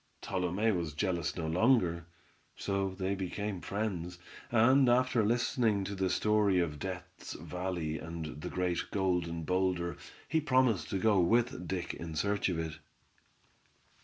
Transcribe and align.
Tolume 0.23 0.75
was 0.75 0.95
jealous 0.95 1.35
no 1.37 1.45
longer; 1.45 2.07
so 2.55 2.95
they 2.95 3.13
became 3.13 3.61
friends, 3.61 4.17
and 4.51 4.89
after 4.89 5.23
listening 5.23 5.83
to 5.83 5.93
the 5.93 6.09
story 6.09 6.57
of 6.57 6.79
Death's 6.79 7.33
Valley 7.33 7.99
and 7.99 8.41
the 8.41 8.49
great 8.49 8.85
Golden 8.89 9.43
Boulder, 9.43 9.97
he 10.27 10.41
promised 10.41 10.89
to 10.89 10.97
go 10.97 11.19
with 11.19 11.67
Dick 11.67 11.93
in 11.93 12.15
search 12.15 12.49
of 12.49 12.57
it. 12.57 12.79